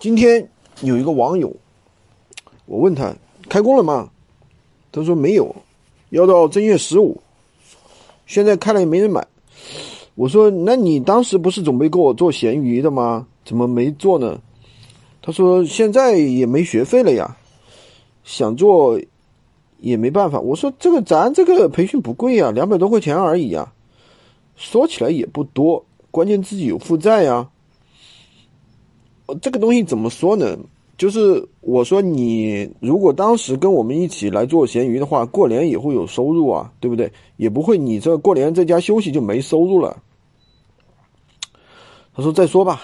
[0.00, 0.48] 今天
[0.80, 1.54] 有一个网友，
[2.64, 3.14] 我问他
[3.50, 4.08] 开工了吗？
[4.90, 5.54] 他说没有，
[6.08, 7.20] 要到正月十五。
[8.24, 9.26] 现在开了也没人买。
[10.14, 13.26] 我说那你当时不是准备给我做咸鱼的吗？
[13.44, 14.40] 怎么没做呢？
[15.20, 17.36] 他说现在也没学费了呀，
[18.24, 18.98] 想做
[19.80, 20.40] 也没办法。
[20.40, 23.70] 我说这个咱这个培训不贵呀，两百多块钱而已呀，
[24.56, 27.50] 说起来也不多，关键自己有负债呀。
[29.40, 30.56] 这个东西怎么说呢？
[30.98, 37.10] 就是我说你如果当时跟我们一起来做闲鱼的话，过年也会有收入啊，对不对？
[37.38, 40.02] 也不会你这过年在家休息就没收入了。
[42.14, 42.82] 他说再说吧，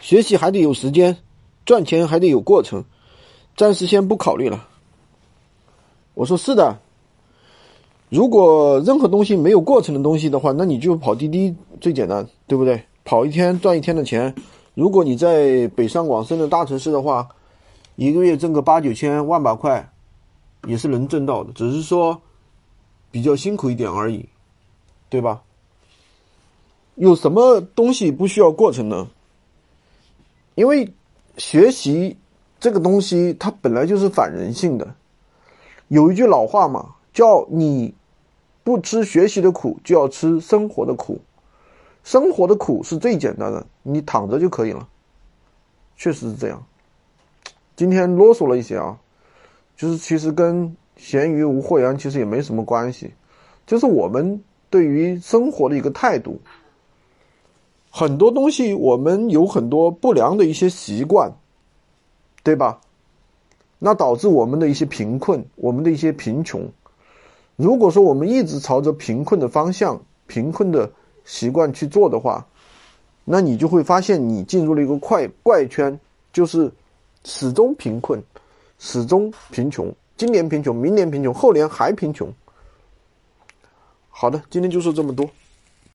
[0.00, 1.16] 学习还得有时间，
[1.64, 2.84] 赚钱还得有过程，
[3.56, 4.68] 暂时先不考虑了。
[6.14, 6.78] 我说是的，
[8.10, 12.80] 如果任何东西没有过程的东西的话，那你就跑滴滴最简单，对不对？
[13.04, 14.32] 跑一天赚一天的钱。
[14.74, 17.28] 如果你在北上广深的大城市的话，
[17.96, 19.92] 一个月挣个八九千万把块，
[20.66, 22.20] 也是能挣到的，只是说
[23.10, 24.28] 比较辛苦一点而已，
[25.08, 25.42] 对吧？
[26.96, 29.08] 有什么东西不需要过程呢？
[30.56, 30.92] 因为
[31.38, 32.16] 学习
[32.60, 34.94] 这个东西它本来就是反人性的，
[35.88, 37.94] 有一句老话嘛，叫你
[38.64, 41.20] 不吃学习的苦，就要吃生活的苦。
[42.04, 44.86] 生活的苦是最简单的，你躺着就可以了，
[45.96, 46.62] 确实是这样。
[47.74, 48.96] 今天啰嗦了一些啊，
[49.74, 53.14] 就是其实跟咸鱼无货源其实也没什么关系，
[53.66, 56.38] 就是我们对于生活的一个态度。
[57.90, 61.32] 很多东西我们有很多不良的一些习惯，
[62.42, 62.80] 对吧？
[63.78, 66.70] 那导致我们的一些贫困，我们的一些贫穷。
[67.56, 70.92] 如果说我们一直朝着贫困的方向，贫困的。
[71.24, 72.46] 习惯去做的话，
[73.24, 75.98] 那你就会发现你进入了一个怪怪圈，
[76.32, 76.70] 就是
[77.24, 78.22] 始终贫困，
[78.78, 79.92] 始终贫穷。
[80.16, 82.32] 今年贫穷，明年贫穷，后年还贫穷。
[84.08, 85.28] 好的，今天就说这么多。